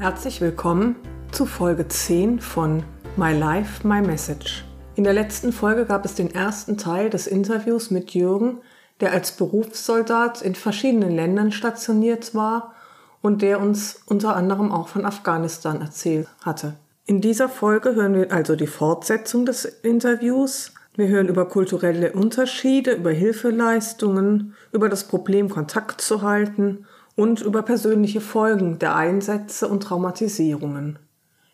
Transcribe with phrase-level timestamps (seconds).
[0.00, 0.96] Herzlich willkommen
[1.30, 2.84] zu Folge 10 von
[3.18, 4.64] My Life, My Message.
[4.94, 8.62] In der letzten Folge gab es den ersten Teil des Interviews mit Jürgen,
[9.00, 12.72] der als Berufssoldat in verschiedenen Ländern stationiert war
[13.20, 16.76] und der uns unter anderem auch von Afghanistan erzählt hatte.
[17.04, 20.72] In dieser Folge hören wir also die Fortsetzung des Interviews.
[20.96, 26.86] Wir hören über kulturelle Unterschiede, über Hilfeleistungen, über das Problem, Kontakt zu halten
[27.20, 30.98] und über persönliche Folgen der Einsätze und Traumatisierungen.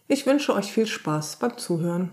[0.07, 2.13] Ich wünsche euch viel Spaß beim Zuhören.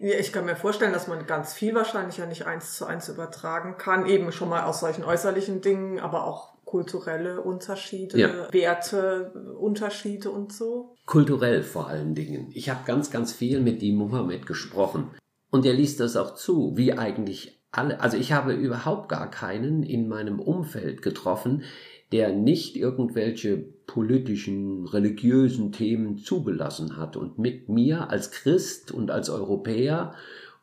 [0.00, 3.08] Ja, ich kann mir vorstellen, dass man ganz viel wahrscheinlich ja nicht eins zu eins
[3.08, 8.52] übertragen kann, eben schon mal aus solchen äußerlichen Dingen, aber auch kulturelle Unterschiede, ja.
[8.52, 10.96] Werte, Unterschiede und so.
[11.06, 12.50] Kulturell vor allen Dingen.
[12.52, 15.12] Ich habe ganz, ganz viel mit die Mohammed gesprochen
[15.50, 18.00] und er liest das auch zu, wie eigentlich alle.
[18.00, 21.62] Also ich habe überhaupt gar keinen in meinem Umfeld getroffen,
[22.12, 29.28] der nicht irgendwelche politischen, religiösen Themen zugelassen hat und mit mir als Christ und als
[29.30, 30.14] Europäer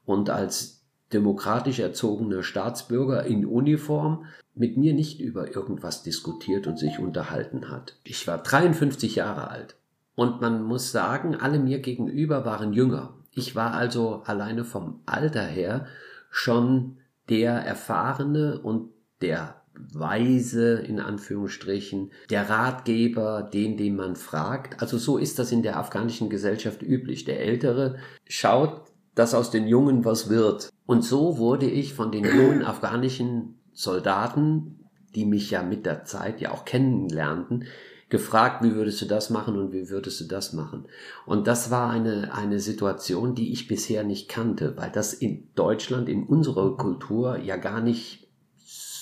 [0.05, 6.99] und als demokratisch erzogener Staatsbürger in Uniform mit mir nicht über irgendwas diskutiert und sich
[6.99, 7.99] unterhalten hat.
[8.03, 9.75] Ich war 53 Jahre alt
[10.15, 13.13] und man muss sagen, alle mir gegenüber waren jünger.
[13.31, 15.85] Ich war also alleine vom Alter her
[16.29, 16.97] schon
[17.29, 18.89] der Erfahrene und
[19.21, 19.61] der
[19.93, 24.81] Weise, in Anführungsstrichen, der Ratgeber, den, den man fragt.
[24.81, 27.25] Also so ist das in der afghanischen Gesellschaft üblich.
[27.25, 28.81] Der Ältere schaut,
[29.15, 30.69] dass aus den Jungen was wird.
[30.85, 36.41] Und so wurde ich von den jungen afghanischen Soldaten, die mich ja mit der Zeit
[36.41, 37.65] ja auch kennenlernten,
[38.09, 40.85] gefragt, wie würdest du das machen und wie würdest du das machen.
[41.25, 46.07] Und das war eine, eine Situation, die ich bisher nicht kannte, weil das in Deutschland,
[46.07, 48.24] in unserer Kultur ja gar nicht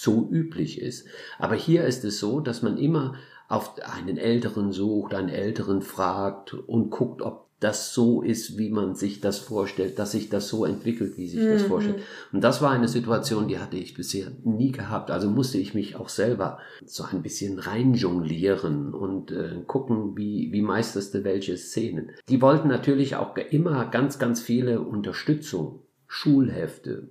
[0.03, 1.07] so üblich ist.
[1.39, 3.15] Aber hier ist es so, dass man immer
[3.47, 8.93] auf einen Älteren sucht, einen Älteren fragt und guckt, ob das so ist, wie man
[8.95, 11.49] sich das vorstellt, dass sich das so entwickelt, wie sich mhm.
[11.49, 12.01] das vorstellt.
[12.33, 15.11] Und das war eine Situation, die hatte ich bisher nie gehabt.
[15.11, 20.61] Also musste ich mich auch selber so ein bisschen reinjonglieren und äh, gucken, wie, wie
[20.61, 22.11] meisterst du welche Szenen.
[22.27, 27.07] Die wollten natürlich auch immer ganz, ganz viele Unterstützung, Schulhefte,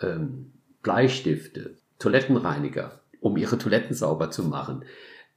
[0.00, 4.84] ähm, Bleistifte, Toilettenreiniger, um ihre Toiletten sauber zu machen,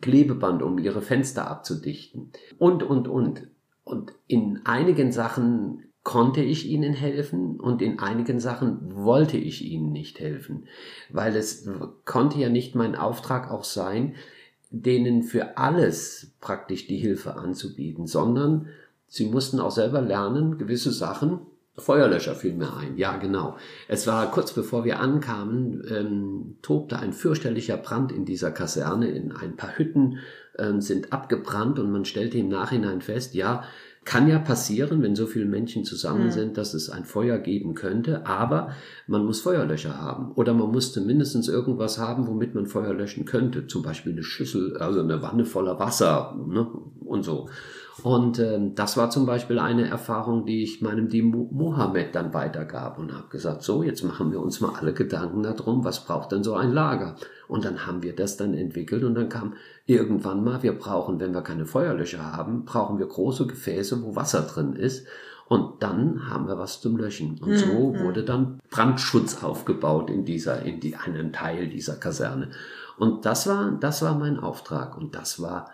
[0.02, 3.48] Klebeband, um ihre Fenster abzudichten und, und, und.
[3.86, 9.94] Und in einigen Sachen konnte ich ihnen helfen und in einigen Sachen wollte ich ihnen
[9.94, 10.68] nicht helfen,
[11.10, 11.70] weil es
[12.04, 14.16] konnte ja nicht mein Auftrag auch sein,
[14.70, 18.68] denen für alles praktisch die Hilfe anzubieten, sondern
[19.08, 21.40] sie mussten auch selber lernen, gewisse Sachen
[21.80, 22.98] Feuerlöscher fiel mir ein.
[22.98, 23.58] Ja, genau.
[23.88, 29.10] Es war kurz bevor wir ankamen, ähm, tobte ein fürchterlicher Brand in dieser Kaserne.
[29.10, 30.18] In ein paar Hütten
[30.58, 33.64] ähm, sind abgebrannt und man stellte im Nachhinein fest, ja,
[34.08, 36.32] kann ja passieren, wenn so viele Menschen zusammen mhm.
[36.32, 38.72] sind, dass es ein Feuer geben könnte, aber
[39.06, 40.32] man muss Feuerlöcher haben.
[40.32, 43.68] Oder man musste mindestens irgendwas haben, womit man Feuer löschen könnte.
[43.68, 46.66] Zum Beispiel eine Schüssel, also eine Wanne voller Wasser ne?
[47.02, 47.50] und so.
[48.04, 53.00] Und ähm, das war zum Beispiel eine Erfahrung, die ich meinem die Mohammed dann weitergab
[53.00, 56.44] und habe gesagt, so, jetzt machen wir uns mal alle Gedanken darum, was braucht denn
[56.44, 57.16] so ein Lager?
[57.48, 59.54] Und dann haben wir das dann entwickelt und dann kam
[59.86, 64.42] irgendwann mal, wir brauchen, wenn wir keine Feuerlöcher haben, brauchen wir große Gefäße, wo Wasser
[64.42, 65.08] drin ist.
[65.48, 67.40] Und dann haben wir was zum Löschen.
[67.42, 68.04] Und so mhm.
[68.04, 72.50] wurde dann Brandschutz aufgebaut in dieser, in die, einen Teil dieser Kaserne.
[72.98, 74.98] Und das war, das war mein Auftrag.
[74.98, 75.72] Und das war,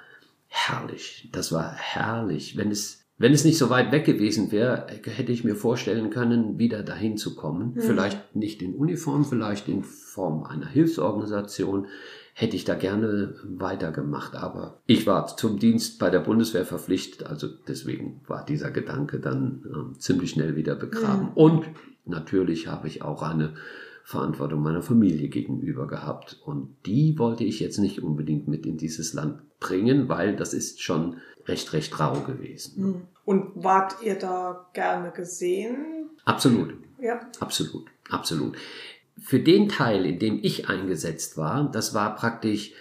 [0.53, 1.29] herrlich.
[1.31, 2.55] Das war herrlich.
[2.55, 6.59] Wenn es, wenn es nicht so weit weg gewesen wäre, hätte ich mir vorstellen können,
[6.59, 7.73] wieder dahin zu kommen.
[7.73, 7.81] Mhm.
[7.81, 11.87] Vielleicht nicht in Uniform, vielleicht in Form einer Hilfsorganisation.
[12.35, 17.47] Hätte ich da gerne weitergemacht, aber ich war zum Dienst bei der Bundeswehr verpflichtet, also
[17.67, 21.25] deswegen war dieser Gedanke dann äh, ziemlich schnell wieder begraben.
[21.25, 21.33] Mhm.
[21.33, 21.65] Und
[22.05, 23.53] natürlich habe ich auch eine
[24.03, 26.39] Verantwortung meiner Familie gegenüber gehabt.
[26.45, 30.81] Und die wollte ich jetzt nicht unbedingt mit in dieses Land bringen, weil das ist
[30.81, 31.17] schon
[31.47, 32.83] recht, recht rau gewesen.
[32.83, 33.01] Hm.
[33.25, 36.09] Und wart ihr da gerne gesehen?
[36.25, 36.75] Absolut.
[37.01, 37.21] Ja.
[37.39, 37.85] Absolut.
[38.09, 38.57] Absolut.
[39.17, 42.73] Für den Teil, in dem ich eingesetzt war, das war praktisch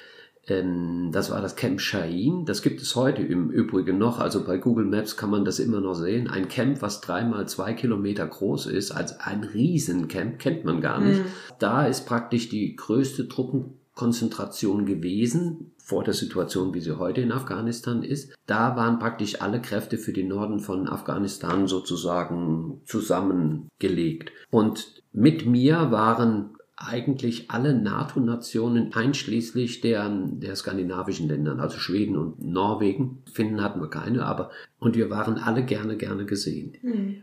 [0.46, 2.44] das war das Camp Shahin.
[2.46, 4.18] Das gibt es heute im Übrigen noch.
[4.18, 6.28] Also bei Google Maps kann man das immer noch sehen.
[6.28, 11.20] Ein Camp, was dreimal zwei Kilometer groß ist, also ein Riesencamp, kennt man gar nicht.
[11.20, 11.26] Mhm.
[11.60, 18.02] Da ist praktisch die größte Truppenkonzentration gewesen vor der Situation, wie sie heute in Afghanistan
[18.02, 18.34] ist.
[18.46, 24.32] Da waren praktisch alle Kräfte für den Norden von Afghanistan sozusagen zusammengelegt.
[24.50, 26.56] Und mit mir waren
[26.86, 33.22] eigentlich alle NATO-Nationen einschließlich der, der skandinavischen Ländern, also Schweden und Norwegen.
[33.32, 36.76] Finnen hatten wir keine, aber und wir waren alle gerne, gerne gesehen.
[36.82, 37.22] Mhm.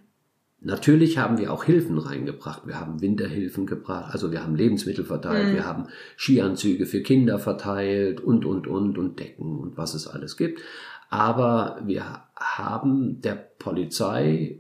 [0.61, 2.67] Natürlich haben wir auch Hilfen reingebracht.
[2.67, 5.53] Wir haben Winterhilfen gebracht, also wir haben Lebensmittel verteilt, mhm.
[5.53, 10.35] wir haben Skianzüge für Kinder verteilt und, und, und, und Decken und was es alles
[10.35, 10.61] gibt.
[11.09, 14.59] Aber wir haben der Polizei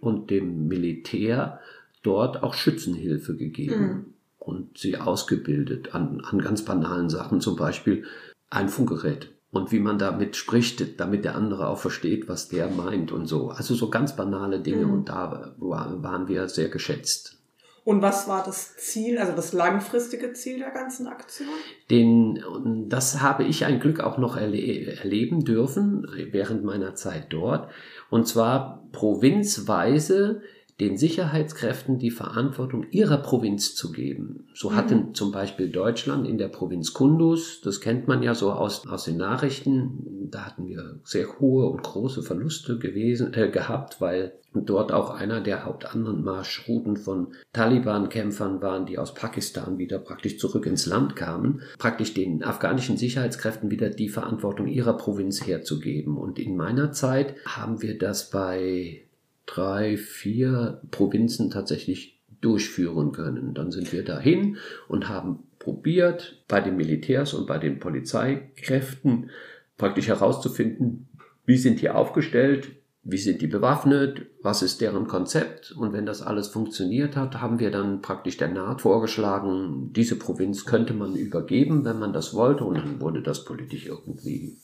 [0.00, 1.60] und dem Militär
[2.02, 4.14] dort auch Schützenhilfe gegeben mhm.
[4.38, 8.04] Und sie ausgebildet an, an ganz banalen Sachen, zum Beispiel
[8.50, 13.12] ein Funkgerät und wie man damit spricht, damit der andere auch versteht, was der meint
[13.12, 13.48] und so.
[13.48, 14.92] Also so ganz banale Dinge mhm.
[14.92, 17.38] und da waren wir sehr geschätzt.
[17.84, 21.48] Und was war das Ziel, also das langfristige Ziel der ganzen Aktion?
[21.90, 27.70] Den, das habe ich ein Glück auch noch erle erleben dürfen während meiner Zeit dort.
[28.10, 30.42] Und zwar provinzweise
[30.80, 34.46] den Sicherheitskräften die Verantwortung ihrer Provinz zu geben.
[34.54, 34.76] So mhm.
[34.76, 39.04] hatten zum Beispiel Deutschland in der Provinz Kundus, das kennt man ja so aus, aus
[39.04, 44.92] den Nachrichten, da hatten wir sehr hohe und große Verluste gewesen, äh, gehabt, weil dort
[44.92, 51.16] auch einer der Hauptanmarschrouten von Taliban-Kämpfern waren, die aus Pakistan wieder praktisch zurück ins Land
[51.16, 56.16] kamen, praktisch den afghanischen Sicherheitskräften wieder die Verantwortung ihrer Provinz herzugeben.
[56.16, 59.02] Und in meiner Zeit haben wir das bei
[59.48, 63.54] drei, vier Provinzen tatsächlich durchführen können.
[63.54, 69.30] Dann sind wir dahin und haben probiert, bei den Militärs und bei den Polizeikräften
[69.76, 71.08] praktisch herauszufinden,
[71.44, 72.68] wie sind die aufgestellt,
[73.02, 75.72] wie sind die bewaffnet, was ist deren Konzept.
[75.72, 80.66] Und wenn das alles funktioniert hat, haben wir dann praktisch der Naht vorgeschlagen, diese Provinz
[80.66, 82.64] könnte man übergeben, wenn man das wollte.
[82.64, 84.58] Und dann wurde das politisch irgendwie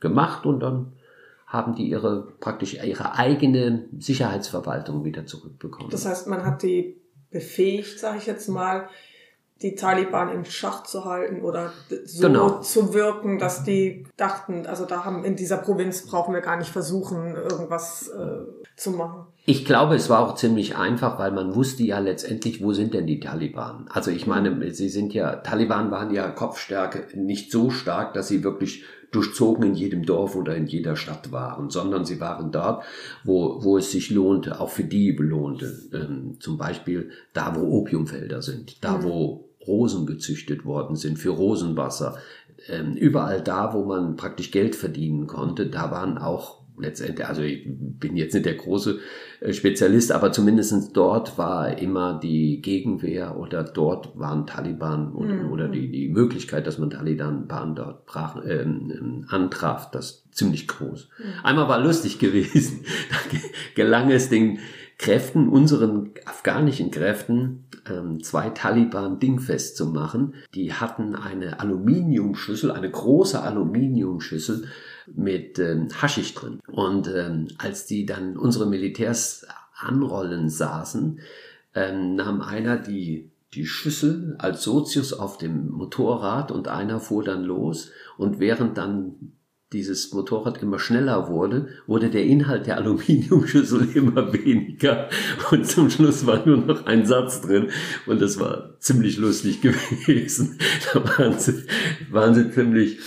[0.00, 0.92] gemacht und dann
[1.54, 5.90] haben die ihre praktisch ihre eigene Sicherheitsverwaltung wieder zurückbekommen.
[5.90, 8.88] Das heißt, man hat die befähigt, sage ich jetzt mal,
[9.62, 11.72] die Taliban in Schach zu halten oder
[12.04, 12.60] so genau.
[12.60, 16.70] zu wirken, dass die dachten, also da haben in dieser Provinz brauchen wir gar nicht
[16.70, 19.26] versuchen, irgendwas äh, zu machen.
[19.46, 23.06] Ich glaube, es war auch ziemlich einfach, weil man wusste ja letztendlich, wo sind denn
[23.06, 23.86] die Taliban?
[23.90, 28.42] Also ich meine, sie sind ja, Taliban waren ja Kopfstärke nicht so stark, dass sie
[28.42, 28.84] wirklich
[29.14, 32.84] durchzogen in jedem Dorf oder in jeder Stadt waren, sondern sie waren dort,
[33.22, 35.72] wo, wo es sich lohnte, auch für die belohnte.
[35.92, 39.02] Ähm, zum Beispiel da, wo Opiumfelder sind, da, mhm.
[39.04, 42.18] wo Rosen gezüchtet worden sind für Rosenwasser.
[42.68, 47.64] Ähm, überall da, wo man praktisch Geld verdienen konnte, da waren auch letztendlich, also ich
[47.66, 48.98] bin jetzt nicht der große
[49.40, 55.50] äh, Spezialist, aber zumindestens dort war immer die Gegenwehr oder dort waren Taliban und, mhm.
[55.50, 61.08] oder die, die Möglichkeit, dass man Taliban dort brach, ähm, antraf, das ziemlich groß.
[61.18, 61.24] Mhm.
[61.42, 63.38] Einmal war lustig gewesen, da
[63.74, 64.58] gelang es den
[64.98, 70.34] Kräften, unseren afghanischen Kräften, ähm, zwei Taliban dingfest zu machen.
[70.54, 74.66] Die hatten eine Aluminiumschüssel, eine große Aluminiumschüssel,
[75.12, 76.60] mit ähm, Haschisch drin.
[76.70, 79.46] Und ähm, als die dann unsere Militärs
[79.76, 81.20] anrollen saßen,
[81.74, 87.44] ähm, nahm einer die, die Schüssel als Sozius auf dem Motorrad und einer fuhr dann
[87.44, 89.32] los und während dann
[89.74, 95.08] dieses Motorrad immer schneller wurde, wurde der Inhalt der Aluminiumschüssel immer weniger
[95.50, 97.70] und zum Schluss war nur noch ein Satz drin
[98.06, 100.58] und das war ziemlich lustig gewesen.
[100.92, 101.64] Da waren sie,
[102.10, 102.98] waren sie ziemlich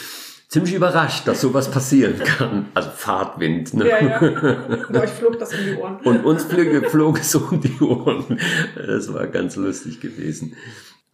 [0.49, 2.67] ziemlich überrascht, dass sowas passieren kann.
[2.73, 3.73] Also Fahrtwind.
[3.73, 3.89] Ne?
[3.89, 4.19] Ja, ja.
[4.87, 5.97] Und euch flog das um die Ohren.
[6.05, 8.39] Und uns flog, flog es um die Ohren.
[8.75, 10.55] Das war ganz lustig gewesen.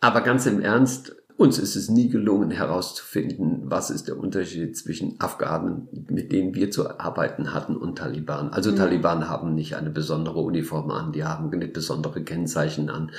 [0.01, 5.19] Aber ganz im Ernst, uns ist es nie gelungen herauszufinden, was ist der Unterschied zwischen
[5.19, 8.49] Afghanen, mit denen wir zu arbeiten hatten, und Taliban.
[8.49, 8.75] Also mhm.
[8.75, 13.11] Taliban haben nicht eine besondere Uniform an, die haben nicht besondere Kennzeichen an.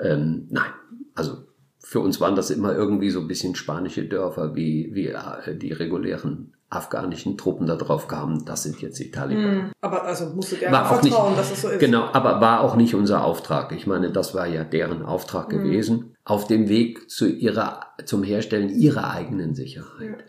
[0.00, 0.70] Ähm, nein,
[1.14, 1.44] also
[1.78, 5.72] für uns waren das immer irgendwie so ein bisschen spanische Dörfer, wie, wie äh, die
[5.72, 9.56] regulären afghanischen Truppen da drauf kamen, das sind jetzt die Taliban.
[9.56, 9.72] Mhm.
[9.80, 11.80] Aber also musst du gerne vertrauen, nicht, dass es so ist.
[11.80, 13.72] Genau, aber war auch nicht unser Auftrag.
[13.72, 15.58] Ich meine, das war ja deren Auftrag mhm.
[15.58, 20.18] gewesen, auf dem Weg zu ihrer, zum Herstellen ihrer eigenen Sicherheit.
[20.18, 20.24] Ja.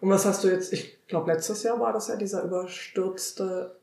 [0.00, 3.79] Und was hast du jetzt, ich glaube letztes Jahr war das ja dieser überstürzte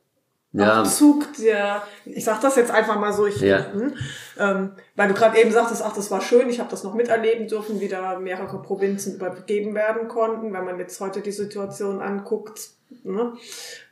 [0.53, 0.81] ja.
[0.81, 3.71] Abzug der, ich sag das jetzt einfach mal so, ich, ja.
[3.71, 3.93] Hm,
[4.39, 7.47] ähm, weil du gerade eben sagtest, ach, das war schön, ich habe das noch miterleben
[7.47, 10.53] dürfen, wie da mehrere Provinzen übergeben werden konnten.
[10.53, 12.69] Wenn man jetzt heute die Situation anguckt,
[13.03, 13.33] ne,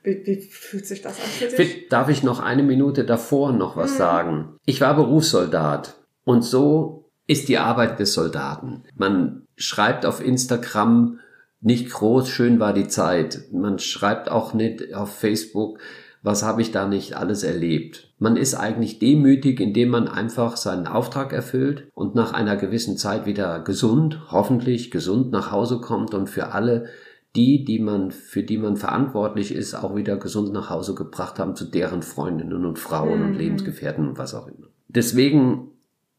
[0.03, 1.89] wie, wie fühlt sich das an für dich?
[1.89, 3.97] Darf ich noch eine Minute davor noch was mhm.
[3.97, 4.59] sagen?
[4.65, 8.83] Ich war Berufssoldat und so ist die Arbeit des Soldaten.
[8.95, 11.19] Man schreibt auf Instagram
[11.61, 13.45] nicht groß, schön war die Zeit.
[13.51, 15.79] Man schreibt auch nicht auf Facebook,
[16.25, 18.11] was habe ich da nicht alles erlebt.
[18.17, 23.27] Man ist eigentlich demütig, indem man einfach seinen Auftrag erfüllt und nach einer gewissen Zeit
[23.27, 26.87] wieder gesund, hoffentlich gesund nach Hause kommt und für alle
[27.35, 31.55] die, die man, für die man verantwortlich ist, auch wieder gesund nach Hause gebracht haben
[31.55, 33.25] zu deren Freundinnen und Frauen mhm.
[33.27, 34.67] und Lebensgefährten und was auch immer.
[34.87, 35.67] Deswegen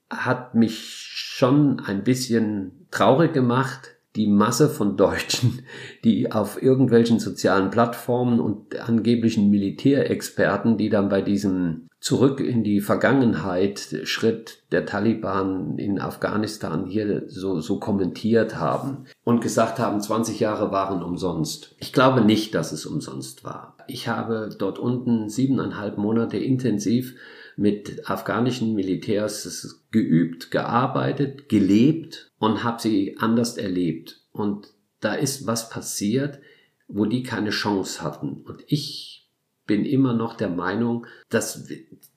[0.09, 5.63] hat mich schon ein bisschen traurig gemacht, die Masse von Deutschen,
[6.05, 12.81] die auf irgendwelchen sozialen Plattformen und angeblichen Militärexperten, die dann bei diesem Zurück in die
[12.81, 20.39] Vergangenheit Schritt der Taliban in Afghanistan hier so, so kommentiert haben und gesagt haben, 20
[20.39, 21.75] Jahre waren umsonst.
[21.81, 23.77] Ich glaube nicht, dass es umsonst war.
[23.89, 27.17] Ich habe dort unten siebeneinhalb Monate intensiv
[27.57, 34.23] mit afghanischen Militärs geübt, gearbeitet, gelebt und habe sie anders erlebt.
[34.31, 34.69] Und
[35.01, 36.39] da ist was passiert,
[36.87, 38.43] wo die keine Chance hatten.
[38.45, 39.29] Und ich
[39.67, 41.69] bin immer noch der Meinung, dass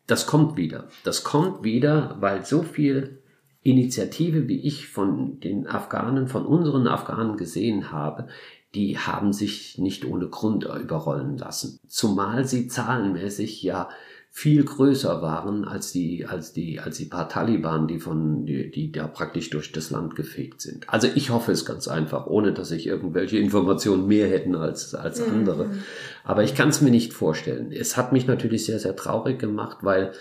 [0.05, 0.89] das kommt wieder.
[1.03, 3.23] Das kommt wieder, weil so viel
[3.61, 8.27] Initiative, wie ich von den Afghanen, von unseren Afghanen gesehen habe,
[8.75, 11.79] die haben sich nicht ohne Grund überrollen lassen.
[11.87, 13.89] Zumal sie zahlenmäßig ja
[14.31, 18.91] viel größer waren als die, als die, als die paar Taliban, die von, die, die
[18.91, 20.87] da praktisch durch das Land gefegt sind.
[20.87, 25.21] Also ich hoffe es ganz einfach, ohne dass ich irgendwelche Informationen mehr hätten als, als
[25.21, 25.65] andere.
[25.65, 25.83] Mhm.
[26.23, 27.71] Aber ich kann es mir nicht vorstellen.
[27.71, 30.13] Es hat mich natürlich sehr, sehr traurig gemacht, weil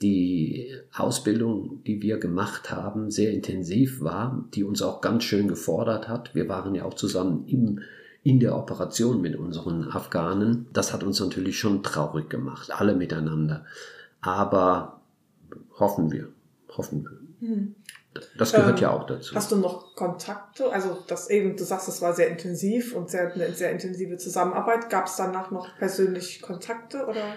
[0.00, 6.08] die Ausbildung, die wir gemacht haben, sehr intensiv war, die uns auch ganz schön gefordert
[6.08, 6.34] hat.
[6.34, 7.80] Wir waren ja auch zusammen im
[8.26, 10.66] in der Operation mit unseren Afghanen.
[10.72, 13.64] Das hat uns natürlich schon traurig gemacht, alle miteinander.
[14.20, 15.00] Aber
[15.78, 16.26] hoffen wir,
[16.76, 17.48] hoffen wir.
[17.48, 17.76] Hm.
[18.36, 19.32] Das gehört ähm, ja auch dazu.
[19.32, 20.72] Hast du noch Kontakte?
[20.72, 24.90] Also das eben, du sagst, es war sehr intensiv und sehr, eine sehr intensive Zusammenarbeit.
[24.90, 27.34] Gab es danach noch persönlich Kontakte oder,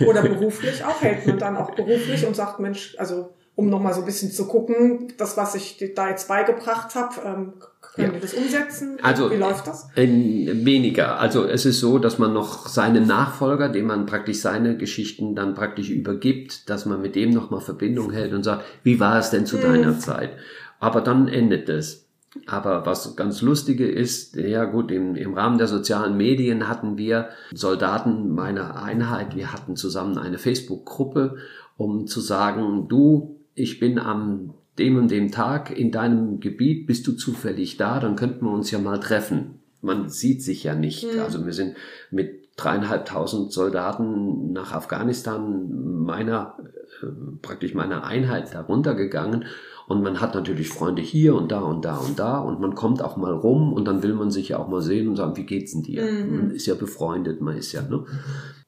[0.08, 1.02] oder beruflich auch?
[1.02, 4.46] Hält man dann auch beruflich und sagt, Mensch, also um nochmal so ein bisschen zu
[4.46, 7.52] gucken, das, was ich da jetzt beigebracht habe, ähm,
[7.94, 8.14] können ja.
[8.14, 8.96] die das umsetzen?
[9.02, 9.88] Also, Wie läuft das?
[9.94, 11.20] Weniger.
[11.20, 15.54] Also es ist so, dass man noch seinen Nachfolger, dem man praktisch seine Geschichten dann
[15.54, 19.44] praktisch übergibt, dass man mit dem nochmal Verbindung hält und sagt, wie war es denn
[19.44, 19.62] zu hm.
[19.62, 20.30] deiner Zeit?
[20.78, 22.06] Aber dann endet es.
[22.46, 27.28] Aber was ganz lustige ist, ja gut, im, im Rahmen der sozialen Medien hatten wir
[27.52, 31.36] Soldaten meiner Einheit, wir hatten zusammen eine Facebook-Gruppe,
[31.76, 37.06] um zu sagen, du, ich bin am dem und dem Tag in deinem Gebiet, bist
[37.06, 39.60] du zufällig da, dann könnten wir uns ja mal treffen.
[39.82, 41.04] Man sieht sich ja nicht.
[41.04, 41.20] Mhm.
[41.20, 41.76] Also wir sind
[42.10, 46.56] mit dreieinhalbtausend Soldaten nach Afghanistan meiner,
[47.02, 47.06] äh,
[47.42, 49.44] praktisch meiner Einheit darunter gegangen.
[49.86, 53.02] Und man hat natürlich Freunde hier und da und da und da und man kommt
[53.02, 55.46] auch mal rum und dann will man sich ja auch mal sehen und sagen, wie
[55.46, 56.04] geht's denn dir?
[56.04, 56.36] Mhm.
[56.36, 58.04] Man ist ja befreundet, man ist ja, ne?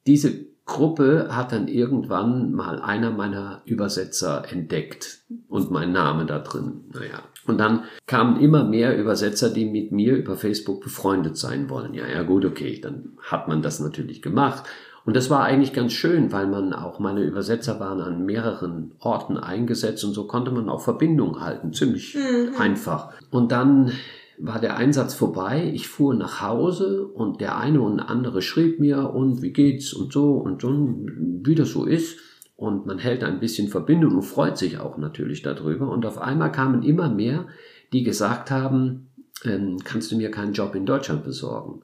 [0.07, 6.85] Diese Gruppe hat dann irgendwann mal einer meiner Übersetzer entdeckt und mein Name da drin.
[6.93, 7.21] Naja.
[7.47, 11.95] Und dann kamen immer mehr Übersetzer, die mit mir über Facebook befreundet sein wollen.
[11.95, 14.65] Ja, ja, gut, okay, dann hat man das natürlich gemacht.
[15.05, 19.37] Und das war eigentlich ganz schön, weil man auch, meine Übersetzer waren an mehreren Orten
[19.37, 21.73] eingesetzt und so konnte man auch Verbindung halten.
[21.73, 22.55] Ziemlich mhm.
[22.57, 23.13] einfach.
[23.31, 23.93] Und dann
[24.39, 25.71] war der Einsatz vorbei.
[25.75, 30.13] Ich fuhr nach Hause und der eine und andere schrieb mir und wie geht's und
[30.13, 32.19] so und so, wie das so ist.
[32.57, 35.91] Und man hält ein bisschen Verbindung und freut sich auch natürlich darüber.
[35.91, 37.47] Und auf einmal kamen immer mehr,
[37.93, 39.09] die gesagt haben,
[39.45, 41.83] ähm, kannst du mir keinen Job in Deutschland besorgen?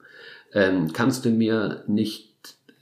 [0.53, 2.29] Ähm, kannst du mir nicht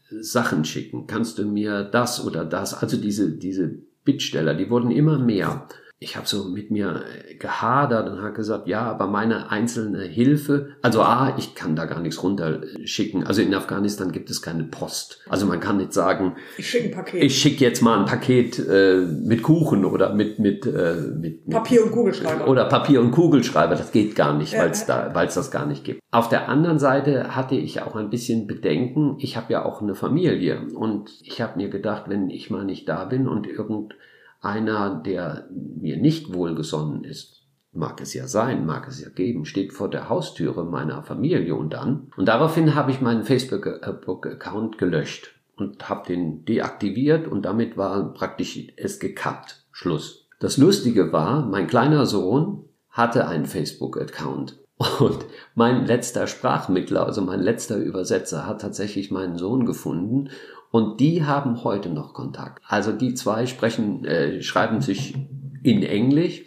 [0.10, 1.08] Sachen schicken?
[1.08, 2.74] Kannst du mir das oder das?
[2.74, 5.68] Also diese, diese Bittsteller, die wurden immer mehr
[6.00, 10.70] ich habe so mit mir äh, gehadert und habe gesagt, ja, aber meine einzelne Hilfe,
[10.84, 13.26] also A, ich kann da gar nichts runterschicken.
[13.26, 15.22] Also in Afghanistan gibt es keine Post.
[15.28, 17.24] Also man kann nicht sagen, ich schicke ein Paket.
[17.24, 21.50] Ich schicke jetzt mal ein Paket äh, mit Kuchen oder mit mit, äh, mit, mit
[21.50, 22.48] Papier und Kugelschreiber.
[22.48, 24.60] Oder Papier und Kugelschreiber, das geht gar nicht, ja.
[24.60, 26.00] weil es da weil es das gar nicht gibt.
[26.12, 29.16] Auf der anderen Seite hatte ich auch ein bisschen Bedenken.
[29.18, 32.88] Ich habe ja auch eine Familie und ich habe mir gedacht, wenn ich mal nicht
[32.88, 33.96] da bin und irgend
[34.42, 39.74] einer, der mir nicht wohlgesonnen ist, mag es ja sein, mag es ja geben, steht
[39.74, 42.12] vor der Haustüre meiner Familie und dann.
[42.18, 48.68] Und daraufhin habe ich meinen Facebook-Account gelöscht und habe den deaktiviert und damit war praktisch
[48.78, 49.66] es gekappt.
[49.72, 50.28] Schluss.
[50.40, 54.60] Das Lustige war, mein kleiner Sohn hatte einen Facebook-Account.
[55.00, 55.26] Und
[55.56, 60.30] mein letzter Sprachmittler, also mein letzter Übersetzer, hat tatsächlich meinen Sohn gefunden
[60.72, 62.62] und die haben heute noch Kontakt.
[62.68, 65.16] Also die zwei sprechen, äh, schreiben sich
[65.64, 66.46] in Englisch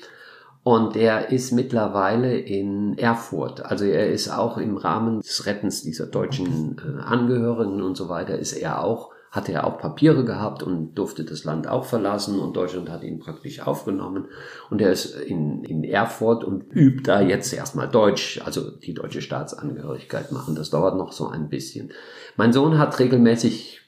[0.63, 3.65] Und er ist mittlerweile in Erfurt.
[3.65, 8.39] Also er ist auch im Rahmen des Rettens dieser deutschen äh, Angehörigen und so weiter,
[8.39, 12.57] ist er auch hatte er auch Papiere gehabt und durfte das Land auch verlassen und
[12.57, 14.27] Deutschland hat ihn praktisch aufgenommen
[14.71, 19.23] und er ist in, in Erfurt und übt da jetzt erstmal Deutsch, also die deutsche
[19.23, 20.57] Staatsangehörigkeit machen.
[20.57, 21.93] Das dauert noch so ein bisschen.
[22.37, 23.80] Mein Sohn hat regelmäßig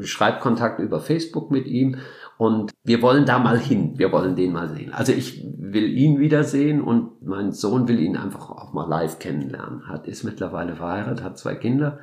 [0.00, 1.96] Schreibkontakt über Facebook mit ihm
[2.36, 3.98] und wir wollen da mal hin.
[3.98, 4.92] Wir wollen den mal sehen.
[4.92, 9.88] Also ich will ihn wiedersehen und mein Sohn will ihn einfach auch mal live kennenlernen.
[9.88, 11.98] Hat, ist mittlerweile verheiratet, hat zwei Kinder.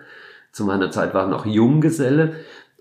[0.52, 2.34] Zu meiner Zeit war er noch Junggeselle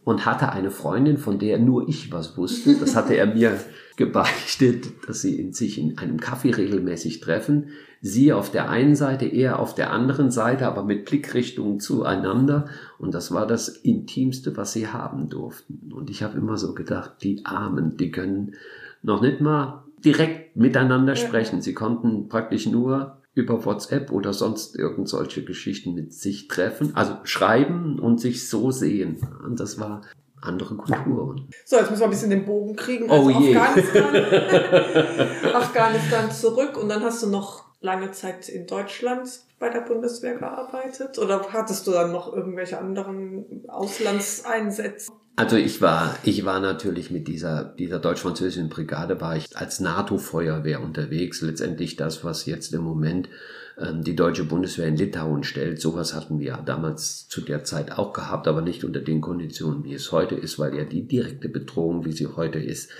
[0.04, 2.74] und hatte eine Freundin, von der nur ich was wusste.
[2.74, 3.58] Das hatte er mir
[3.96, 7.68] gebeichtet, dass sie in sich in einem Kaffee regelmäßig treffen.
[8.00, 12.66] Sie auf der einen Seite, er auf der anderen Seite, aber mit Blickrichtungen zueinander.
[12.98, 15.92] Und das war das Intimste, was sie haben durften.
[15.92, 18.54] Und ich habe immer so gedacht, die Armen, die können
[19.02, 21.62] noch nicht mal direkt miteinander sprechen.
[21.62, 27.16] Sie konnten praktisch nur über WhatsApp oder sonst irgend solche Geschichten mit sich treffen, also
[27.24, 29.18] schreiben und sich so sehen.
[29.44, 30.02] Und das war
[30.44, 31.48] andere Kulturen.
[31.64, 33.10] So, jetzt müssen wir ein bisschen den Bogen kriegen.
[33.10, 33.56] Also oh je.
[33.56, 34.16] Afghanistan,
[35.54, 41.18] Afghanistan zurück und dann hast du noch lange Zeit in Deutschland bei der Bundeswehr gearbeitet
[41.18, 45.12] oder hattest du dann noch irgendwelche anderen Auslandseinsätze?
[45.36, 50.80] Also ich war, ich war natürlich mit dieser, dieser deutsch-französischen Brigade war ich als NATO-Feuerwehr
[50.80, 51.40] unterwegs.
[51.40, 53.28] Letztendlich das, was jetzt im Moment
[53.76, 55.80] die deutsche Bundeswehr in Litauen stellt.
[55.80, 59.94] Sowas hatten wir damals zu der Zeit auch gehabt, aber nicht unter den Konditionen, wie
[59.94, 62.90] es heute ist, weil ja die direkte Bedrohung, wie sie heute ist,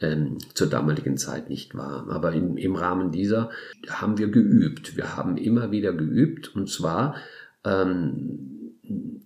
[0.00, 2.08] ähm, zur damaligen Zeit nicht war.
[2.10, 3.50] Aber in, im Rahmen dieser
[3.88, 4.96] haben wir geübt.
[4.96, 7.16] Wir haben immer wieder geübt und zwar
[7.64, 8.74] ähm,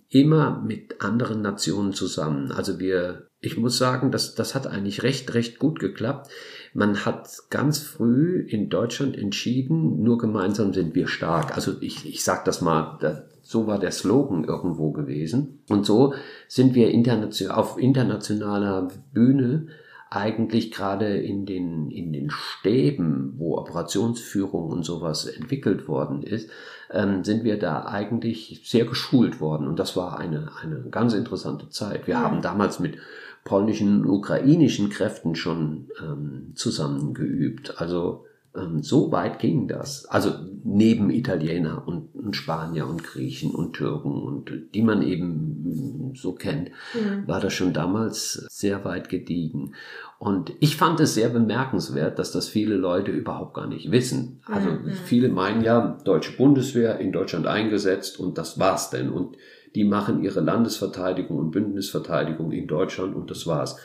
[0.09, 2.51] immer mit anderen Nationen zusammen.
[2.51, 6.29] Also wir, ich muss sagen, das, das hat eigentlich recht, recht gut geklappt.
[6.73, 11.55] Man hat ganz früh in Deutschland entschieden, nur gemeinsam sind wir stark.
[11.55, 15.63] Also ich, ich sage das mal, das, so war der Slogan irgendwo gewesen.
[15.67, 16.13] Und so
[16.47, 19.67] sind wir internation, auf internationaler Bühne
[20.11, 26.49] eigentlich gerade in den, in den Stäben, wo Operationsführung und sowas entwickelt worden ist,
[26.91, 29.67] ähm, sind wir da eigentlich sehr geschult worden.
[29.67, 32.07] Und das war eine, eine ganz interessante Zeit.
[32.07, 32.21] Wir ja.
[32.21, 32.97] haben damals mit
[33.43, 37.79] polnischen, ukrainischen Kräften schon ähm, zusammengeübt.
[37.79, 38.25] Also
[38.55, 40.05] ähm, so weit ging das.
[40.05, 40.31] Also
[40.63, 46.69] neben Italiener und, und, Spanier und Griechen und Türken und die man eben so kennt,
[46.93, 47.27] mhm.
[47.27, 49.73] war das schon damals sehr weit gediegen.
[50.19, 54.41] Und ich fand es sehr bemerkenswert, dass das viele Leute überhaupt gar nicht wissen.
[54.45, 54.91] Also mhm.
[55.05, 59.09] viele meinen ja, deutsche Bundeswehr in Deutschland eingesetzt und das war's denn.
[59.09, 59.37] Und
[59.75, 63.77] die machen ihre Landesverteidigung und Bündnisverteidigung in Deutschland und das war's.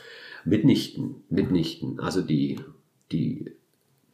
[0.45, 1.99] Mitnichten, mitnichten.
[1.99, 2.59] Also die,
[3.11, 3.51] die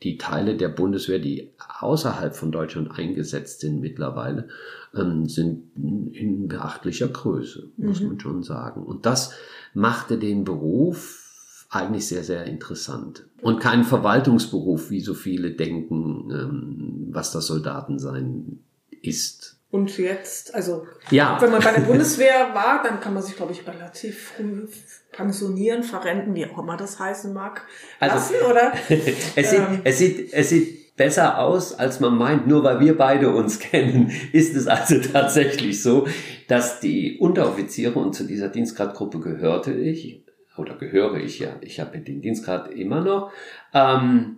[0.03, 4.49] die Teile der Bundeswehr, die außerhalb von Deutschland eingesetzt sind mittlerweile,
[4.93, 8.07] ähm, sind in beachtlicher Größe, muss mhm.
[8.07, 8.83] man schon sagen.
[8.83, 9.33] Und das
[9.73, 13.25] machte den Beruf eigentlich sehr, sehr interessant.
[13.41, 18.59] Und kein Verwaltungsberuf, wie so viele denken, ähm, was das Soldatensein
[19.01, 19.57] ist.
[19.73, 21.35] Und jetzt, also ja.
[21.41, 24.67] wenn man bei der Bundeswehr war, dann kann man sich, glaube ich, relativ früh
[25.11, 27.63] pensionieren, verrenten, wie auch immer das heißen mag,
[27.99, 28.71] also, lassen, oder?
[29.35, 32.45] es, sieht, ähm, es, sieht, es sieht besser aus, als man meint.
[32.45, 36.05] Nur weil wir beide uns kennen, ist es also tatsächlich so,
[36.47, 40.23] dass die Unteroffiziere, und zu dieser Dienstgradgruppe gehörte ich,
[40.55, 43.31] oder gehöre ich ja, ich habe den Dienstgrad immer noch,
[43.73, 44.37] ähm,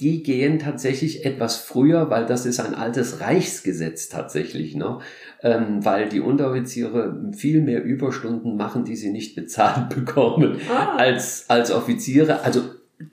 [0.00, 5.02] die gehen tatsächlich etwas früher, weil das ist ein altes Reichsgesetz tatsächlich noch,
[5.42, 10.96] ähm, weil die Unteroffiziere viel mehr Überstunden machen, die sie nicht bezahlt bekommen ah.
[10.96, 12.42] als, als Offiziere.
[12.42, 12.62] Also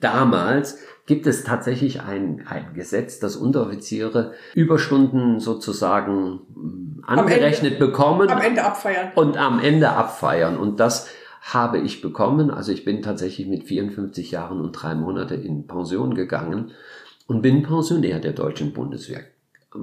[0.00, 8.30] damals gibt es tatsächlich ein, ein Gesetz, dass Unteroffiziere Überstunden sozusagen hm, angerechnet Ende, bekommen.
[8.30, 9.12] Am Ende abfeiern.
[9.14, 10.56] Und am Ende abfeiern.
[10.56, 11.08] Und das
[11.40, 12.50] habe ich bekommen.
[12.50, 16.72] Also ich bin tatsächlich mit 54 Jahren und drei Monate in Pension gegangen
[17.26, 19.22] und bin Pensionär der deutschen Bundeswehr.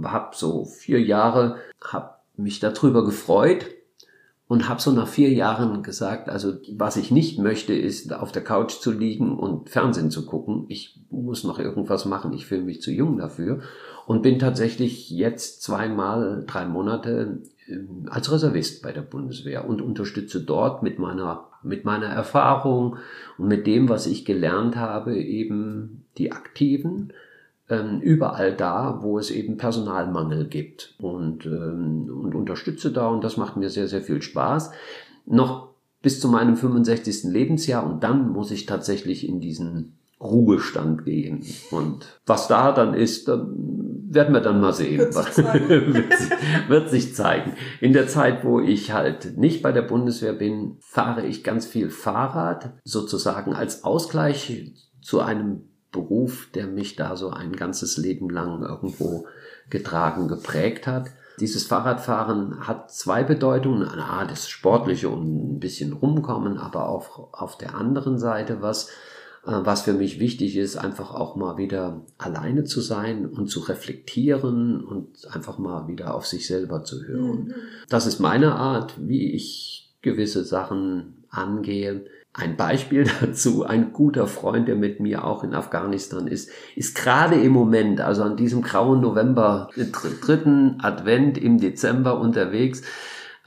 [0.03, 3.65] Hab so vier Jahre, hab mich darüber gefreut
[4.47, 8.43] und habe so nach vier Jahren gesagt, also was ich nicht möchte, ist auf der
[8.43, 10.65] Couch zu liegen und Fernsehen zu gucken.
[10.69, 12.33] Ich muss noch irgendwas machen.
[12.33, 13.61] Ich fühle mich zu jung dafür
[14.05, 17.41] und bin tatsächlich jetzt zweimal drei Monate
[18.09, 22.97] als Reservist bei der Bundeswehr und unterstütze dort mit meiner, mit meiner Erfahrung
[23.37, 27.13] und mit dem, was ich gelernt habe, eben die Aktiven,
[27.69, 33.37] ähm, überall da, wo es eben Personalmangel gibt und, ähm, und unterstütze da und das
[33.37, 34.71] macht mir sehr, sehr viel Spaß.
[35.25, 35.69] Noch
[36.01, 37.25] bis zu meinem 65.
[37.25, 41.45] Lebensjahr und dann muss ich tatsächlich in diesen Ruhestand gehen.
[41.71, 43.53] Und was da dann ist, dann
[44.09, 44.99] werden wir dann mal sehen.
[44.99, 45.69] Wird sich zeigen.
[45.93, 46.29] wird, sich,
[46.69, 47.53] wird sich zeigen.
[47.81, 51.89] In der Zeit, wo ich halt nicht bei der Bundeswehr bin, fahre ich ganz viel
[51.89, 58.61] Fahrrad, sozusagen als Ausgleich zu einem Beruf, der mich da so ein ganzes Leben lang
[58.61, 59.25] irgendwo
[59.69, 61.11] getragen, geprägt hat.
[61.39, 63.87] Dieses Fahrradfahren hat zwei Bedeutungen.
[63.87, 68.89] A, das Sportliche und ein bisschen rumkommen, aber auch auf der anderen Seite was,
[69.47, 74.83] was für mich wichtig ist, einfach auch mal wieder alleine zu sein und zu reflektieren
[74.83, 77.45] und einfach mal wieder auf sich selber zu hören.
[77.45, 77.53] Mhm.
[77.89, 82.05] Das ist meine Art, wie ich gewisse Sachen angehe.
[82.33, 87.35] Ein Beispiel dazu, ein guter Freund, der mit mir auch in Afghanistan ist, ist gerade
[87.35, 89.69] im Moment, also an diesem grauen November,
[90.21, 92.81] dritten Advent im Dezember unterwegs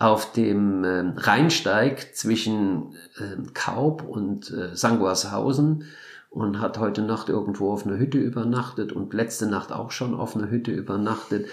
[0.00, 5.84] auf dem äh, Rheinsteig zwischen äh, Kaub und äh, Sanguashausen
[6.30, 10.34] und hat heute Nacht irgendwo auf einer Hütte übernachtet und letzte Nacht auch schon auf
[10.34, 11.48] einer Hütte übernachtet.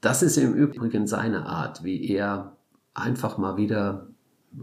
[0.00, 2.56] Das ist im Übrigen seine Art, wie er
[2.94, 4.06] einfach mal wieder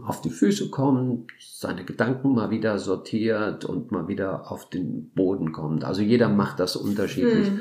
[0.04, 5.52] auf die Füße kommt, seine Gedanken mal wieder sortiert und mal wieder auf den Boden
[5.52, 5.84] kommt.
[5.84, 7.60] Also jeder macht das unterschiedlich Mhm.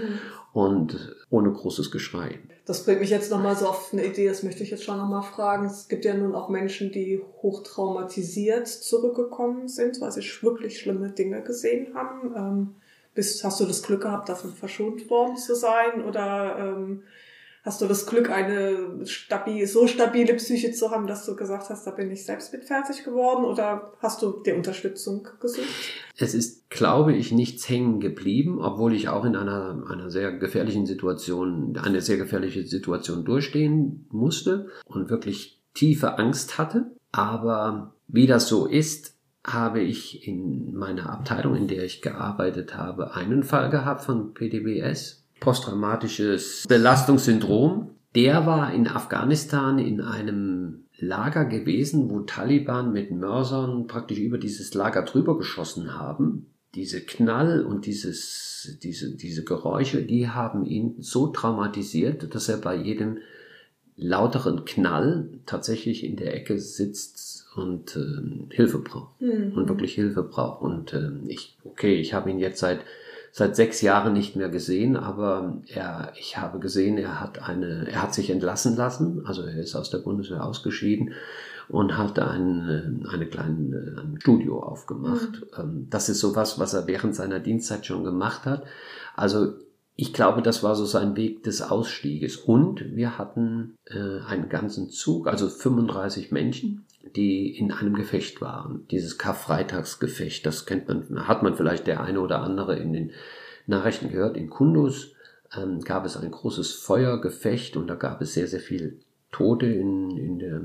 [0.57, 2.39] Und ohne großes Geschrei.
[2.65, 5.21] Das bringt mich jetzt nochmal so auf eine Idee, das möchte ich jetzt schon nochmal
[5.21, 5.67] fragen.
[5.67, 11.43] Es gibt ja nun auch Menschen, die hochtraumatisiert zurückgekommen sind, weil sie wirklich schlimme Dinge
[11.43, 12.33] gesehen haben.
[12.35, 12.75] Ähm,
[13.13, 16.03] bist, hast du das Glück gehabt, davon verschont worden zu sein?
[16.03, 17.03] Oder ähm,
[17.67, 21.85] hast du das Glück, eine stabil, so stabile Psyche zu haben, dass du gesagt hast,
[21.85, 23.43] da bin ich selbst mit fertig geworden?
[23.43, 25.67] Oder hast du dir Unterstützung gesucht?
[26.17, 30.85] Es ist, glaube ich, nichts hängen geblieben, obwohl ich auch in einer, einer sehr gefährlichen
[30.85, 36.95] Situation, eine sehr gefährliche Situation durchstehen musste und wirklich tiefe Angst hatte.
[37.11, 43.13] Aber wie das so ist, habe ich in meiner Abteilung, in der ich gearbeitet habe,
[43.13, 47.89] einen Fall gehabt von PTBS, posttraumatisches Belastungssyndrom.
[48.15, 54.73] Der war in Afghanistan in einem Lager gewesen, wo Taliban mit Mörsern praktisch über dieses
[54.73, 56.47] Lager drüber geschossen haben.
[56.73, 62.75] Diese Knall und dieses, diese, diese Geräusche, die haben ihn so traumatisiert, dass er bei
[62.75, 63.19] jedem
[63.95, 69.53] lauteren Knall tatsächlich in der Ecke sitzt und äh, Hilfe braucht Mhm.
[69.53, 70.61] und wirklich Hilfe braucht.
[70.61, 72.79] Und äh, ich, okay, ich habe ihn jetzt seit
[73.37, 78.01] seit sechs Jahren nicht mehr gesehen, aber er, ich habe gesehen, er hat eine, er
[78.01, 81.13] hat sich entlassen lassen, also er ist aus der Bundeswehr ausgeschieden
[81.69, 85.45] und hat ein, eine kleine ein Studio aufgemacht.
[85.55, 88.63] Ähm, Das ist sowas, was er während seiner Dienstzeit schon gemacht hat.
[89.15, 89.53] Also
[89.99, 92.37] ich glaube, das war so sein Weg des Ausstieges.
[92.37, 98.85] Und wir hatten äh, einen ganzen Zug, also 35 Menschen, die in einem Gefecht waren.
[98.91, 103.11] Dieses Karfreitagsgefecht, das kennt man, hat man vielleicht der eine oder andere in den
[103.65, 104.37] Nachrichten gehört.
[104.37, 105.13] In Kundus
[105.57, 108.99] ähm, gab es ein großes Feuergefecht und da gab es sehr, sehr viel
[109.31, 110.61] Tote in, in der,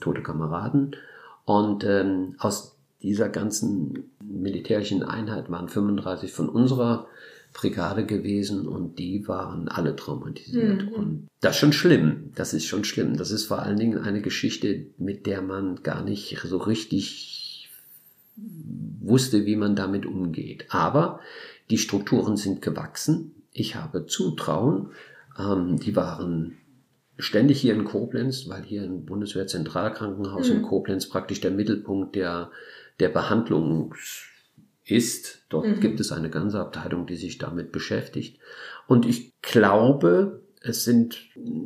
[0.00, 0.96] tote Kameraden.
[1.44, 7.06] Und ähm, aus dieser ganzen militärischen Einheit waren 35 von unserer
[7.52, 10.82] Brigade gewesen und die waren alle traumatisiert.
[10.82, 10.88] Mhm.
[10.88, 12.30] Und das ist schon schlimm.
[12.34, 13.16] Das ist schon schlimm.
[13.16, 17.70] Das ist vor allen Dingen eine Geschichte, mit der man gar nicht so richtig
[19.00, 20.66] wusste, wie man damit umgeht.
[20.70, 21.20] Aber
[21.70, 23.34] die Strukturen sind gewachsen.
[23.52, 24.90] Ich habe Zutrauen.
[25.38, 26.56] Ähm, die waren
[27.18, 30.56] ständig hier in Koblenz, weil hier ein Bundeswehrzentralkrankenhaus Mhm.
[30.56, 32.50] in Koblenz praktisch der Mittelpunkt der,
[33.00, 33.94] der Behandlung
[34.84, 35.44] ist.
[35.48, 35.80] Dort Mhm.
[35.80, 38.38] gibt es eine ganze Abteilung, die sich damit beschäftigt.
[38.86, 41.18] Und ich glaube, es sind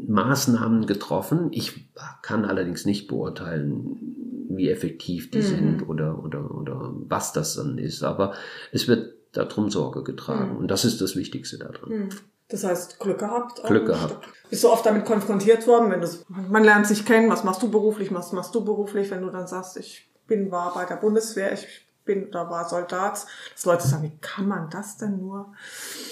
[0.08, 1.48] Maßnahmen getroffen.
[1.52, 1.90] Ich
[2.22, 5.42] kann allerdings nicht beurteilen, wie effektiv die Mhm.
[5.42, 8.02] sind oder, oder, oder was das dann ist.
[8.02, 8.34] Aber
[8.72, 10.52] es wird darum Sorge getragen.
[10.52, 10.56] Mhm.
[10.58, 11.90] Und das ist das Wichtigste daran.
[11.90, 12.08] Hm.
[12.48, 13.62] Das heißt, Glück gehabt.
[13.64, 14.24] Glück gehabt.
[14.48, 17.70] Bist du oft damit konfrontiert worden, wenn du, man lernt sich kennen, was machst du
[17.70, 21.52] beruflich, was machst du beruflich, wenn du dann sagst, ich bin, war bei der Bundeswehr,
[21.52, 21.66] ich
[22.06, 25.52] bin oder war Soldat, dass Leute sagen, wie kann man das denn nur?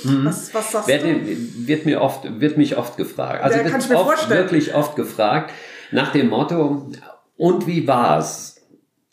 [0.03, 1.67] Was, was sagst Wird, du?
[1.67, 3.43] wird, mir oft, wird mich oft gefragt.
[3.43, 4.39] Also Ja, kann wird ich mir oft, vorstellen.
[4.45, 5.53] wirklich oft gefragt
[5.93, 6.91] nach dem Motto,
[7.37, 8.61] und wie war's?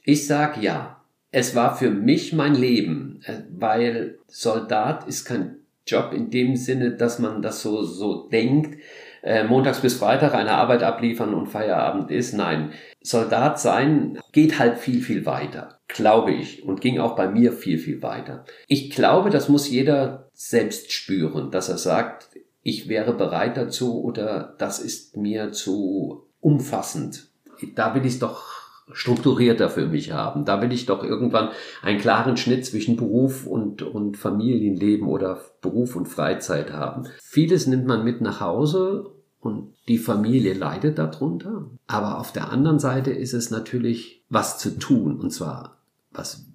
[0.03, 0.97] Ich sag ja.
[1.31, 5.55] Es war für mich mein Leben, äh, weil Soldat ist kein
[5.87, 8.77] Job in dem Sinne, dass man das so, so denkt,
[9.23, 12.33] äh, montags bis Freitag eine Arbeit abliefern und Feierabend ist.
[12.33, 17.53] Nein, Soldat sein geht halt viel, viel weiter, glaube ich, und ging auch bei mir
[17.53, 18.45] viel, viel weiter.
[18.67, 22.29] Ich glaube, das muss jeder selbst spüren, dass er sagt,
[22.63, 27.27] ich wäre bereit dazu oder das ist mir zu umfassend.
[27.75, 28.60] Da will ich doch
[28.91, 30.45] strukturierter für mich haben.
[30.45, 31.49] Da will ich doch irgendwann
[31.81, 37.07] einen klaren Schnitt zwischen Beruf und, und Familienleben oder Beruf und Freizeit haben.
[37.21, 41.69] Vieles nimmt man mit nach Hause und die Familie leidet darunter.
[41.87, 45.77] Aber auf der anderen Seite ist es natürlich was zu tun und zwar
[46.11, 46.47] was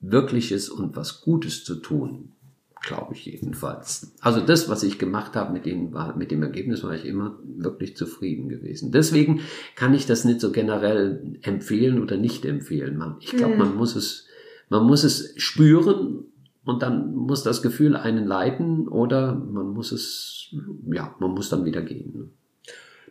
[0.00, 2.32] Wirkliches und was Gutes zu tun
[2.84, 4.12] glaube ich jedenfalls.
[4.20, 7.38] Also das, was ich gemacht habe, mit dem, war, mit dem Ergebnis war ich immer
[7.44, 8.92] wirklich zufrieden gewesen.
[8.92, 9.40] Deswegen
[9.74, 13.02] kann ich das nicht so generell empfehlen oder nicht empfehlen.
[13.20, 14.26] Ich glaube, man muss es,
[14.68, 16.24] man muss es spüren
[16.64, 20.54] und dann muss das Gefühl einen leiten oder man muss es,
[20.92, 22.30] ja, man muss dann wieder gehen.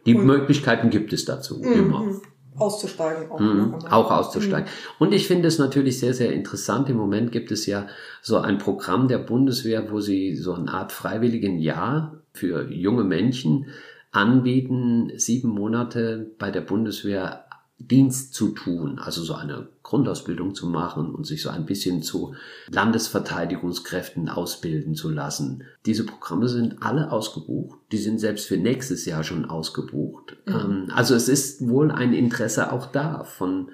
[0.06, 1.74] Die und Möglichkeiten gibt es dazu mhm.
[1.74, 2.22] immer
[2.58, 3.32] auszusteigen.
[3.32, 4.66] Auch, mhm, auch auszusteigen.
[4.66, 5.06] Mhm.
[5.06, 6.90] Und ich finde es natürlich sehr, sehr interessant.
[6.90, 7.88] Im Moment gibt es ja
[8.22, 13.68] so ein Programm der Bundeswehr, wo sie so eine Art freiwilligen Jahr für junge Menschen
[14.12, 17.43] anbieten, sieben Monate bei der Bundeswehr
[17.88, 22.36] Dienst zu tun, also so eine Grundausbildung zu machen und sich so ein bisschen zu
[22.70, 25.64] Landesverteidigungskräften ausbilden zu lassen.
[25.86, 27.80] Diese Programme sind alle ausgebucht.
[27.92, 30.38] Die sind selbst für nächstes Jahr schon ausgebucht.
[30.46, 30.54] Mhm.
[30.54, 33.70] Ähm, also es ist wohl ein Interesse auch da von,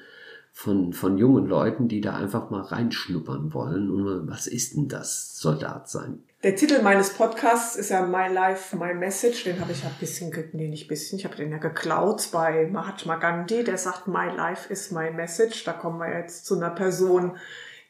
[0.51, 3.89] von, von jungen Leuten, die da einfach mal reinschnuppern wollen.
[3.89, 6.23] Und was ist denn das Soldat sein?
[6.43, 9.43] Der Titel meines Podcasts ist ja My Life, My Message.
[9.43, 12.29] Den habe ich ja ein bisschen, nee, nicht ein bisschen, ich habe den ja geklaut
[12.31, 13.63] bei Mahatma Gandhi.
[13.63, 15.65] Der sagt, My Life is My Message.
[15.65, 17.37] Da kommen wir jetzt zu einer Person,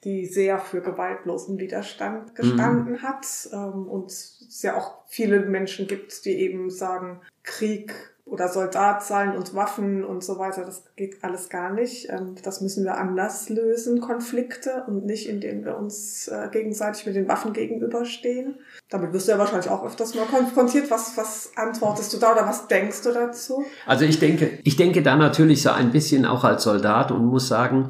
[0.03, 3.01] die sehr für gewaltlosen Widerstand gestanden mhm.
[3.03, 3.25] hat.
[3.53, 7.93] Ähm, und es ja auch viele Menschen gibt, die eben sagen, Krieg
[8.29, 12.09] oder Soldat sein und Waffen und so weiter, das geht alles gar nicht.
[12.09, 17.15] Ähm, das müssen wir anders lösen, Konflikte, und nicht indem wir uns äh, gegenseitig mit
[17.15, 18.55] den Waffen gegenüberstehen.
[18.89, 20.89] Damit wirst du ja wahrscheinlich auch öfters mal konfrontiert.
[20.91, 23.63] Was, was antwortest du da oder was denkst du dazu?
[23.85, 27.47] Also ich denke, ich denke da natürlich so ein bisschen auch als Soldat und muss
[27.47, 27.89] sagen,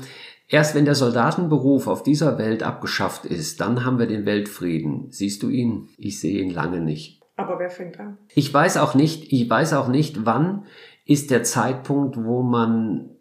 [0.52, 5.06] Erst wenn der Soldatenberuf auf dieser Welt abgeschafft ist, dann haben wir den Weltfrieden.
[5.12, 5.89] Siehst du ihn?
[5.99, 7.18] Ich sehe ihn lange nicht.
[7.39, 8.17] Aber wer fängt an?
[8.36, 10.65] Ich weiß auch nicht, ich weiß auch nicht, wann
[11.06, 13.12] ist der Zeitpunkt, wo man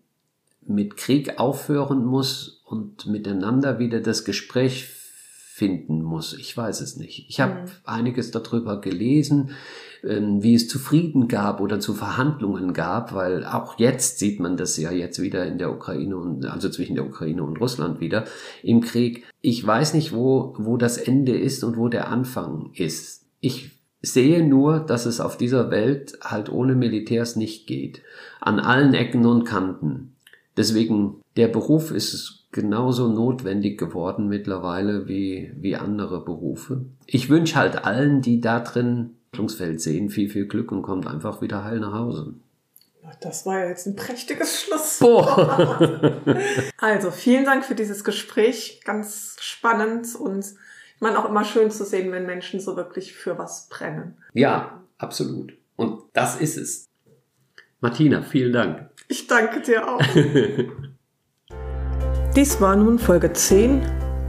[0.66, 6.36] mit Krieg aufhören muss und miteinander wieder das Gespräch finden muss.
[6.36, 7.26] Ich weiß es nicht.
[7.28, 7.66] Ich habe mhm.
[7.84, 9.52] einiges darüber gelesen,
[10.02, 14.56] ähm, wie es zu Frieden gab oder zu Verhandlungen gab, weil auch jetzt sieht man
[14.56, 18.24] das ja jetzt wieder in der Ukraine und also zwischen der Ukraine und Russland wieder
[18.64, 19.24] im Krieg.
[19.40, 23.26] Ich weiß nicht, wo wo das Ende ist und wo der Anfang ist.
[23.40, 28.02] Ich sehe nur, dass es auf dieser Welt halt ohne Militärs nicht geht.
[28.40, 30.14] An allen Ecken und Kanten.
[30.56, 36.86] Deswegen, der Beruf ist genauso notwendig geworden mittlerweile wie, wie andere Berufe.
[37.06, 41.40] Ich wünsche halt allen, die da drin Handlungsfeld sehen, viel, viel Glück und kommt einfach
[41.40, 42.34] wieder heil nach Hause.
[43.20, 46.20] Das war ja jetzt ein prächtiges Schlusswort.
[46.78, 48.82] also, vielen Dank für dieses Gespräch.
[48.84, 50.44] Ganz spannend und
[51.00, 54.16] man auch immer schön zu sehen, wenn Menschen so wirklich für was brennen.
[54.32, 55.52] Ja, absolut.
[55.76, 56.88] Und das ist es.
[57.80, 58.90] Martina, vielen Dank.
[59.08, 60.00] Ich danke dir auch.
[62.36, 63.80] Dies war nun Folge 10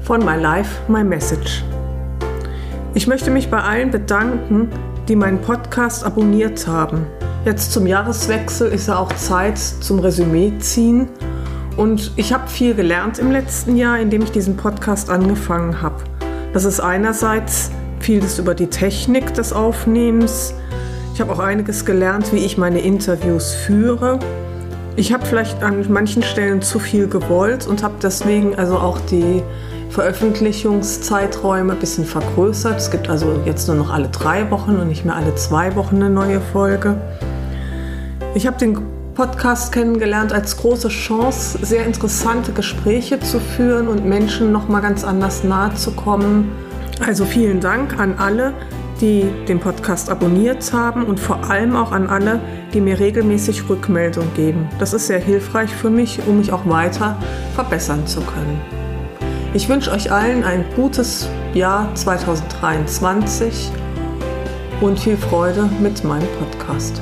[0.01, 1.63] von My Life, My Message.
[2.93, 4.69] Ich möchte mich bei allen bedanken,
[5.07, 7.05] die meinen Podcast abonniert haben.
[7.45, 11.09] Jetzt zum Jahreswechsel ist ja auch Zeit zum Resümee ziehen.
[11.77, 16.03] Und ich habe viel gelernt im letzten Jahr, indem ich diesen Podcast angefangen habe.
[16.53, 20.53] Das ist einerseits vieles über die Technik des Aufnehmens.
[21.13, 24.19] Ich habe auch einiges gelernt, wie ich meine Interviews führe.
[24.95, 29.43] Ich habe vielleicht an manchen Stellen zu viel gewollt und habe deswegen also auch die
[29.91, 32.77] Veröffentlichungszeiträume ein bisschen vergrößert.
[32.77, 35.97] Es gibt also jetzt nur noch alle drei Wochen und nicht mehr alle zwei Wochen
[35.97, 36.99] eine neue Folge.
[38.33, 38.77] Ich habe den
[39.19, 45.03] Podcast kennengelernt als große Chance, sehr interessante Gespräche zu führen und Menschen noch mal ganz
[45.03, 46.53] anders nahe zu kommen.
[47.05, 48.53] Also vielen Dank an alle,
[49.01, 52.39] die den Podcast abonniert haben und vor allem auch an alle,
[52.73, 54.69] die mir regelmäßig Rückmeldung geben.
[54.79, 57.17] Das ist sehr hilfreich für mich, um mich auch weiter
[57.55, 58.61] verbessern zu können.
[59.53, 63.69] Ich wünsche euch allen ein gutes Jahr 2023
[64.79, 67.01] und viel Freude mit meinem Podcast.